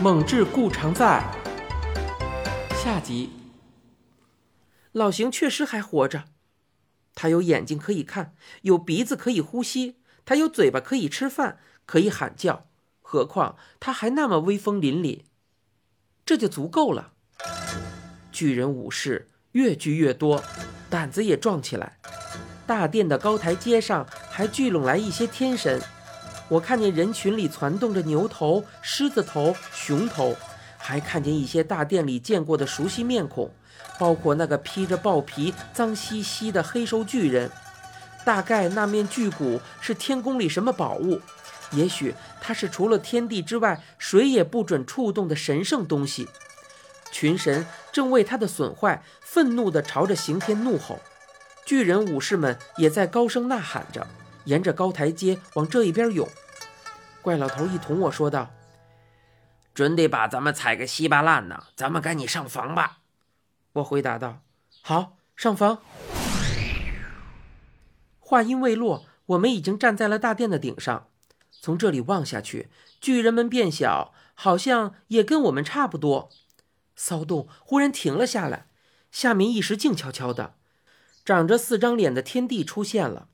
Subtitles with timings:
[0.00, 1.22] 猛志故常在。
[2.74, 3.30] 下集。
[4.90, 6.24] 老邢确实还活着，
[7.14, 12.68] 他有眼睛可以看，有鼻子可以呼吸，他有嘴巴可以吃饭，可以喊叫。
[13.00, 15.20] 何况他还那么威风凛凛，
[16.26, 17.12] 这就足够了。
[18.32, 20.42] 巨人武士越聚越多，
[20.90, 21.98] 胆子也壮起来。
[22.66, 25.80] 大殿的高台阶上还聚拢来一些天神。
[26.48, 30.36] 我看见人群里攒动着牛头、狮子头、熊头，
[30.76, 33.50] 还看见一些大殿里见过的熟悉面孔，
[33.98, 37.50] 包括那个披着豹皮、脏兮兮的黑瘦巨人。
[38.24, 41.20] 大概那面巨骨是天宫里什么宝物，
[41.72, 46.28] 也许它是除了天地之外谁也不准触动的神圣东西。
[47.10, 51.00] 群神正为它的损坏愤怒地朝着刑天怒吼，
[51.64, 54.06] 巨人武士们也在高声呐喊着，
[54.44, 56.28] 沿着高台阶往这一边涌。
[57.20, 58.50] 怪老头一捅我说道
[59.74, 61.64] ：“准得把咱们踩个稀巴烂呢！
[61.76, 62.98] 咱们赶紧上房吧。”
[63.74, 64.40] 我回答道
[64.82, 65.80] ：“好，上房。”
[68.18, 71.08] 话音未落，我们已经站在了大殿的顶上。
[71.60, 72.70] 从这里望下去，
[73.00, 76.30] 巨人们变小，好像也跟我们差不多。
[76.96, 78.66] 骚动忽然停了下来，
[79.10, 80.54] 下面一时静悄悄的。
[81.24, 83.28] 长着四张脸的天帝出现了，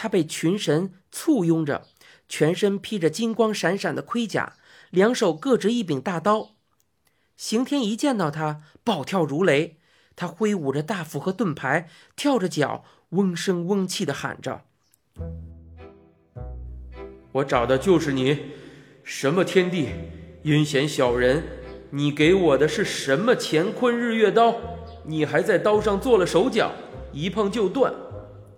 [0.00, 1.88] 他被群神簇拥着。
[2.28, 4.52] 全身披着金光闪闪的盔甲，
[4.90, 6.50] 两手各执一柄大刀。
[7.36, 9.78] 刑天一见到他，暴跳如雷。
[10.14, 14.62] 他挥舞着大斧和盾牌，跳着脚，嗡声嗡气地喊着
[17.32, 18.38] ：“我找的就是你！
[19.02, 19.88] 什么天地，
[20.42, 21.42] 阴险小人！
[21.90, 24.54] 你给我的是什么乾坤日月刀？
[25.04, 26.70] 你还在刀上做了手脚，
[27.12, 27.92] 一碰就断。”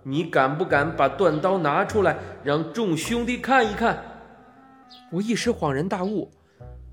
[0.03, 4.03] 你敢不敢把断刀拿出来，让众兄弟看一看？
[5.13, 6.31] 我一时恍然大悟，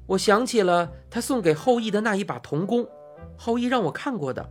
[0.07, 2.87] 我想起了他送给后羿的那一把铜弓，
[3.37, 4.49] 后羿让我看过的。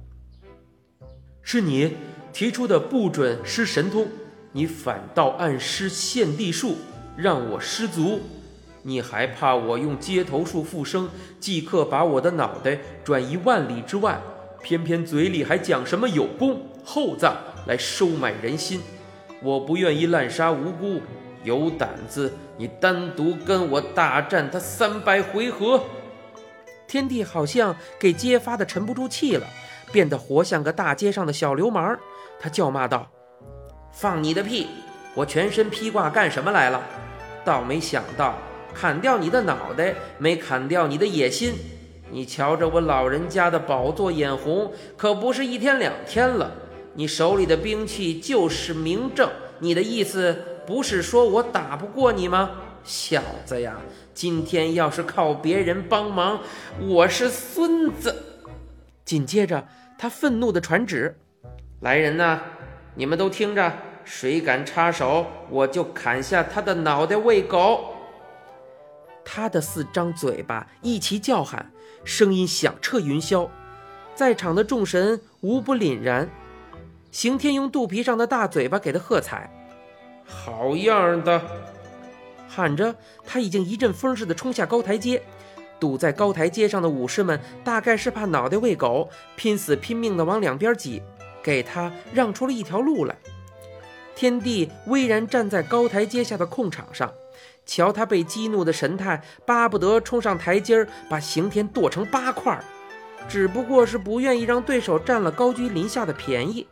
[1.43, 1.97] 是你
[2.33, 4.09] 提出的不准施神通，
[4.53, 6.77] 你反倒暗施献地术，
[7.17, 8.21] 让我失足。
[8.83, 11.09] 你还怕我用接头术复生，
[11.41, 14.21] 即刻把我的脑袋转移万里之外？
[14.63, 17.37] 偏偏嘴里还讲什么有功厚葬。
[17.67, 18.81] 来收买人心，
[19.43, 21.01] 我不愿意滥杀无辜。
[21.45, 25.81] 有胆子，你单独跟我大战他三百回合。
[26.89, 29.47] 天帝好像给揭发的沉不住气了，
[29.93, 31.97] 变得活像个大街上的小流氓。
[32.41, 33.09] 他叫骂道
[33.93, 34.67] ：“放你的屁！
[35.15, 36.83] 我全身披挂干什么来了？
[37.45, 38.37] 倒没想到
[38.75, 41.55] 砍掉你的脑袋，没砍掉你的野心。
[42.11, 46.51] 你瞧着我老人家的宝座眼红，可不是一天两天了。”
[46.99, 50.35] 你手里的兵器就是明证，你的意思
[50.67, 52.51] 不是说我打不过你吗，
[52.83, 53.77] 小子呀？
[54.15, 56.41] 今天要是靠别人帮忙，
[56.81, 58.17] 我是孙子。
[59.05, 59.69] 紧接着，
[59.99, 61.15] 他愤怒地传旨
[61.81, 62.41] ：“来人呐，
[62.95, 63.71] 你们都听着，
[64.03, 67.93] 谁敢插手，我就砍下他的脑袋喂狗。”
[69.23, 71.71] 他的四张嘴巴一齐叫喊，
[72.05, 73.47] 声音响彻云霄，
[74.15, 76.27] 在场的众神无不凛然。
[77.17, 79.51] 刑天用肚皮上的大嘴巴给他喝彩，
[80.27, 81.41] 好样的！
[82.47, 82.95] 喊着，
[83.25, 85.23] 他已经一阵风似的冲下高台阶。
[85.81, 91.03] 堵在高台阶上的武士们大概是怕脑袋喂狗，拼死拼命地往两边挤，
[91.43, 93.17] 给他让出了一条路来。
[94.15, 97.11] 天帝巍然站在高台阶下的空场上，
[97.65, 102.63] 瞧他被激怒的神态，巴不得冲上台阶儿把刑天剁成八块，
[103.27, 106.67] 只不过是不愿意让对手占了高居临下的便宜。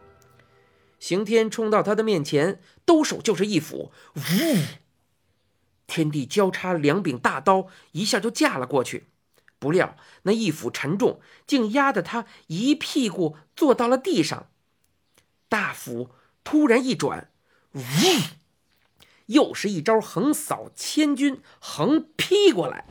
[1.05, 4.21] 刑天冲到他的面前，兜手就是一斧，呜！
[5.87, 9.09] 天地交叉两柄大刀，一下就架了过去。
[9.59, 14.47] 不料那一斧沉重，竟压得他一屁股坐到了地上。
[15.51, 16.09] 大斧
[16.43, 17.31] 突然一转，
[17.75, 17.81] 呜！
[19.27, 22.87] 又是一招横扫千军，横劈过来。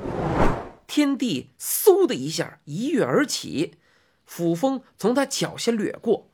[0.86, 3.74] 天地嗖的一下一跃而起，
[4.28, 6.30] 斧锋从他脚下掠过。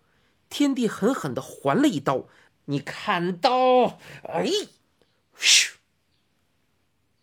[0.49, 2.25] 天帝狠狠地还了一刀，
[2.65, 4.49] 你看刀，哎，
[5.37, 5.73] 咻，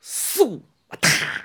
[0.03, 0.61] 嗖，
[1.01, 1.43] 嗒，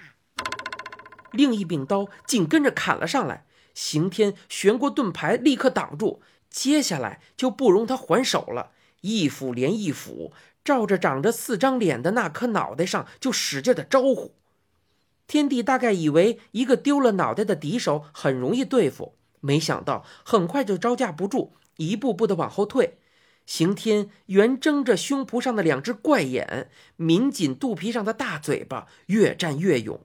[1.31, 3.45] 另一柄刀紧跟着砍了上来。
[3.73, 10.33] 刑天旋过盾牌，立刻挡住，接下来就不容他还手了，一斧连一斧，
[10.63, 14.35] 照着长着四张脸的那颗脑袋上就使劲的招呼。
[15.25, 21.53] 天帝大概以为一个丢了脑袋的敌手很容易对付，没想到很快就招架不住。
[21.89, 22.99] 一步步的往后退，
[23.47, 29.99] 刑天圆睁着胸脯上的两只怪眼，抿紧肚皮上的大嘴巴，越战越勇。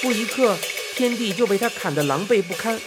[0.00, 0.56] 不一刻，
[0.94, 2.80] 天帝就被他砍得狼狈不堪，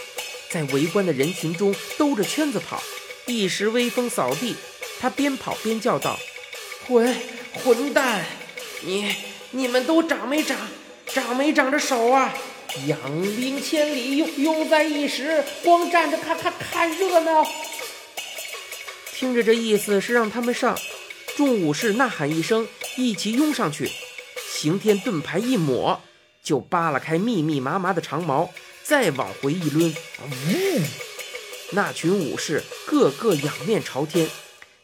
[0.50, 2.82] 在围观的人群中兜着圈子跑，
[3.26, 4.56] 一时威风扫地。
[4.98, 6.18] 他边跑边叫道
[6.86, 7.16] ：“混
[7.52, 8.26] 混蛋，
[8.82, 9.14] 你
[9.52, 10.58] 你们都长没长，
[11.06, 12.34] 长没长着手啊？
[12.86, 12.98] 养
[13.36, 17.46] 兵千里，用用在一时，光站着看看看热闹。”
[19.12, 20.78] 听着这意思是让他们上，
[21.36, 23.90] 众武士呐喊一声，一齐拥上去。
[24.50, 26.00] 刑天盾牌一抹，
[26.42, 28.50] 就扒拉开密密麻麻的长毛，
[28.82, 30.80] 再往回一抡，呜！
[31.72, 34.28] 那群武士个个仰面朝天。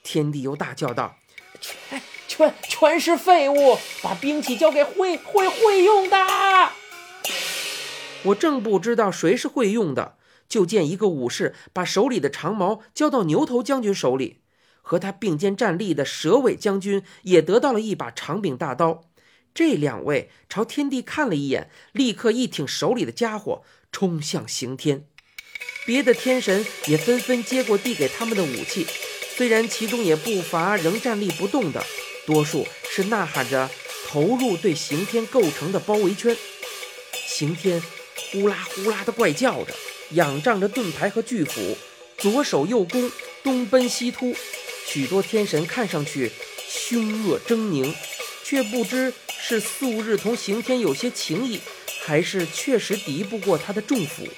[0.02, 1.16] 天帝又大叫道
[1.60, 3.78] ：“全全全是废物！
[4.02, 6.16] 把兵器交给会会会用的！”
[8.24, 10.16] 我正不知道谁是会用的。
[10.48, 14.38] 就见一个武士把手里的长矛交到牛头将军手里，
[14.80, 19.02] 和他并肩站立的蛇尾将军也得到了一把长柄大刀。
[19.52, 25.06] 这两位朝天帝看了一眼，立刻一挺手里的家伙，冲向刑天。
[25.84, 28.86] 别的天神也纷纷接过递给他们的武器，
[29.36, 31.82] 虽然其中也不乏仍站立不动的，
[32.24, 33.68] 多数是呐喊着
[34.06, 36.36] 投入对刑天构成的包围圈。
[37.26, 37.82] 刑天
[38.36, 39.74] 呼啦呼啦地怪叫着。
[40.10, 41.76] 仰仗着盾牌和巨斧，
[42.18, 43.10] 左手右弓，
[43.42, 44.36] 东奔西突。
[44.86, 46.30] 许多天神看上去
[46.68, 47.92] 凶恶狰狞，
[48.44, 51.60] 却不知是素日同刑天有些情谊，
[52.04, 54.28] 还是确实敌不过他的重斧。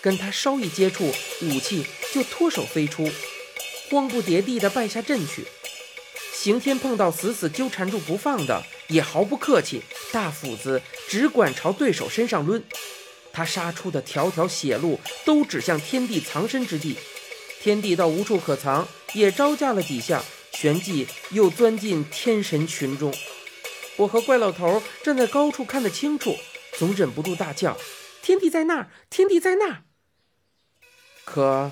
[0.00, 1.12] 跟他稍一接触，
[1.42, 3.10] 武器就脱手飞出，
[3.90, 5.44] 慌不迭地地败下阵去。
[6.32, 10.80] 刑天碰到死死纠缠住不放的，也毫不客气，大斧子
[11.10, 12.62] 只管朝对手身上抡。
[13.32, 16.96] 他杀出的条条血路都指向天地藏身之地，
[17.60, 20.22] 天地倒无处可藏，也招架了几下，
[20.52, 23.14] 旋即又钻进天神群中。
[23.96, 26.34] 我和怪老头站在高处看得清楚，
[26.78, 27.76] 总忍不住大叫
[28.22, 28.90] ：“天地在那儿！
[29.10, 29.82] 天地在那儿！”
[31.24, 31.70] 可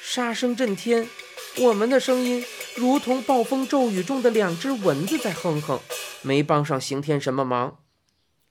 [0.00, 1.08] 杀声震天，
[1.58, 2.44] 我们的声音
[2.74, 5.78] 如同暴风骤雨中的两只蚊子在哼哼，
[6.22, 7.78] 没帮上刑天什么忙。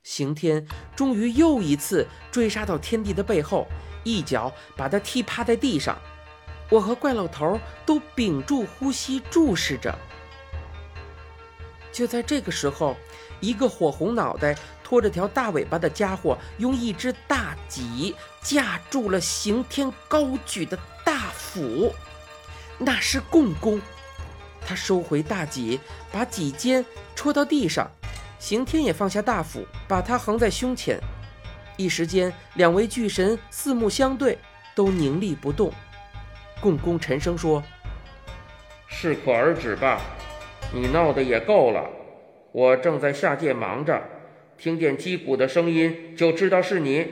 [0.05, 0.63] 刑天
[0.95, 3.67] 终于又一次追杀到天帝的背后，
[4.03, 5.97] 一脚把他踢趴在地上。
[6.69, 9.97] 我和怪老头都屏住呼吸，注视着。
[11.91, 12.95] 就在这个时候，
[13.39, 21.91] 一个火红脑袋、拖着条大尾巴的家伙，用一只大戟架住了刑天高举的大斧。
[22.77, 23.81] 那是共工。
[24.67, 25.79] 他收回大戟，
[26.11, 26.85] 把戟尖
[27.15, 27.89] 戳到地上。
[28.45, 30.99] 刑天也放下大斧，把他横在胸前。
[31.77, 34.37] 一时间，两位巨神四目相对，
[34.75, 35.73] 都凝立不动。
[36.61, 37.63] 共工沉声说
[38.85, 39.99] ：“适可而止吧，
[40.71, 41.89] 你闹的也够了。
[42.51, 43.99] 我正在下界忙着，
[44.59, 47.07] 听见击鼓的声音就知道是你。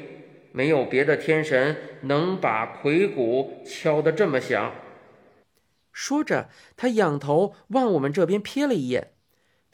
[0.51, 4.71] 没有别的天神能把魁鼓敲得这么响。”
[5.91, 9.13] 说着，他仰头往我们这边瞥了一眼。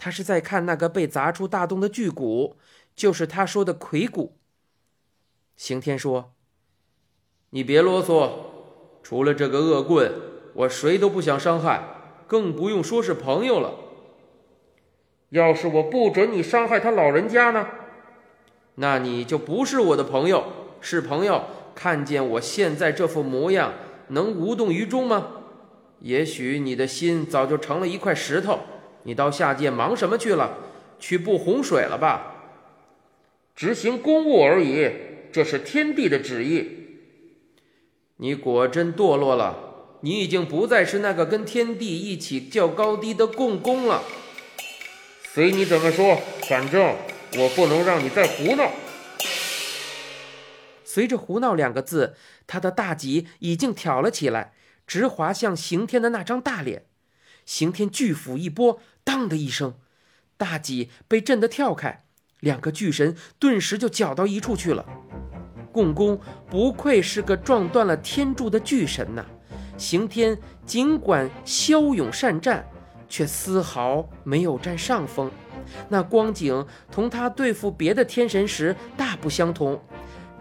[0.01, 2.55] 他是在看那个被砸出大洞的巨骨，
[2.95, 4.37] 就是他说的魁骨。
[5.57, 6.31] 刑天说
[7.51, 8.31] ：“你别啰嗦，
[9.03, 10.09] 除了这个恶棍，
[10.53, 11.83] 我谁都不想伤害，
[12.27, 13.73] 更不用说是朋友了。
[15.31, 17.67] 要是我不准你伤害他老人家呢？
[18.75, 20.45] 那你就不是我的朋友。
[20.79, 21.43] 是朋友，
[21.75, 23.73] 看见我现在这副模样，
[24.07, 25.27] 能无动于衷吗？
[25.99, 28.59] 也许你的心早就成了一块石头。”
[29.09, 30.55] 你到下界忙什么去了？
[30.99, 32.35] 去布洪水了吧？
[33.55, 34.87] 执行公务而已，
[35.31, 36.99] 这是天地的旨意。
[38.17, 44.03] 你果真堕落了，你已经不再是那个跟天地一起较高低的共工了。
[45.23, 46.95] 随你怎么说，反正
[47.39, 48.71] 我不能让你再胡闹。
[50.83, 54.53] 随着“胡闹”两个字，他的大戟已经挑了起来，
[54.85, 56.85] 直划向刑天的那张大脸。
[57.49, 59.73] 刑天巨斧一拨，当的一声，
[60.37, 62.03] 大戟被震得跳开，
[62.41, 64.85] 两个巨神顿时就搅到一处去了。
[65.71, 69.25] 共工不愧是个撞断了天柱的巨神呐！
[69.77, 72.63] 刑天尽管骁勇善战，
[73.09, 75.31] 却丝毫没有占上风，
[75.89, 79.81] 那光景同他对付别的天神时大不相同。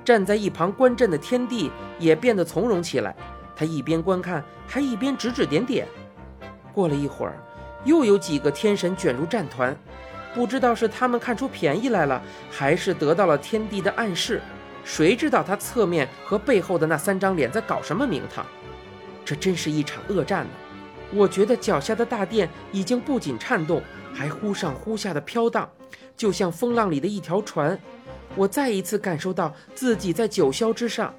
[0.04, 3.16] 站在一旁观阵的天帝也变得从容起来，
[3.56, 5.88] 他一边观看，还一边指指点点。
[6.78, 7.34] 过了一会儿，
[7.84, 9.76] 又有几个天神卷入战团，
[10.32, 14.40] 不知道是他们看出便宜来了，还是得到了天帝的暗示。
[14.84, 18.46] 谁知道他侧面和背后的那三张脸在搞什么名堂？
[19.24, 20.50] 这真是一场恶战呢！
[21.12, 23.82] 我觉得脚下的大殿已经不仅颤动，
[24.14, 25.68] 还忽上忽下的飘荡，
[26.16, 27.76] 就像风浪里的一条船。
[28.36, 31.12] 我再一次感受到自己在九霄之上。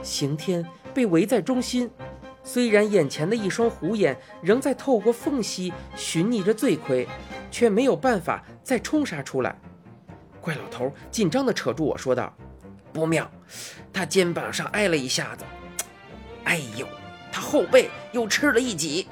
[0.00, 1.90] 刑天被围在中心，
[2.42, 7.06] 虽然眼前的一双虎眼仍在透过缝隙寻觅着罪魁，
[7.50, 9.56] 却没有办法再冲杀出来。
[10.40, 12.34] 怪老头紧张地扯住我说道
[12.92, 13.30] ：“不妙，
[13.92, 15.44] 他肩膀上挨了一下子，
[16.44, 16.88] 哎呦，
[17.30, 19.06] 他后背又吃了一戟。”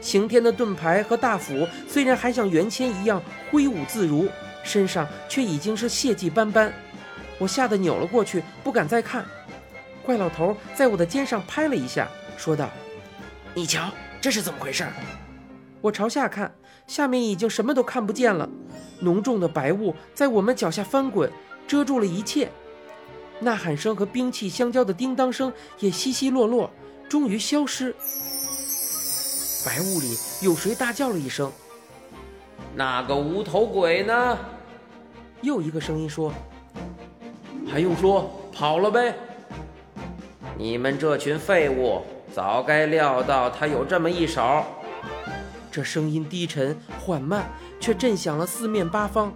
[0.00, 3.22] 刑天的盾牌和大斧虽然还像原先一样
[3.52, 4.28] 挥舞自如，
[4.64, 6.72] 身上却已经是血迹斑斑。
[7.38, 9.24] 我吓得扭了过去，不敢再看。
[10.04, 12.68] 怪老头在我的肩上拍了一下，说道
[13.54, 13.90] ：“你瞧，
[14.20, 14.84] 这是怎么回事？”
[15.80, 16.52] 我朝下看，
[16.86, 18.48] 下面已经什么都看不见了，
[19.00, 21.30] 浓重的白雾在我们脚下翻滚，
[21.66, 22.50] 遮住了一切。
[23.40, 26.70] 呐喊声和兵器相交的叮当声也稀稀落落，
[27.08, 27.94] 终于消失。
[29.66, 31.50] 白雾里有谁大叫了一声
[32.74, 34.38] ：“那个无头鬼呢？”
[35.42, 36.32] 又一个声音说
[37.68, 39.14] ：“还用说，跑了呗！
[40.62, 42.02] 你们这群废物，
[42.32, 44.62] 早该料到他有这么一手。”
[45.72, 47.50] 这声音低沉缓慢，
[47.80, 49.32] 却震响了四面八方。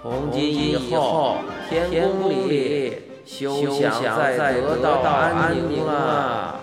[0.00, 2.96] 从今以后，天宫里
[3.26, 6.60] 休想再得到安宁了。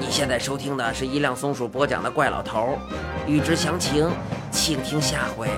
[0.00, 2.78] 你现在收听的是一辆松鼠播讲的怪老头，
[3.26, 4.10] 欲知详情，
[4.50, 5.50] 请听下回。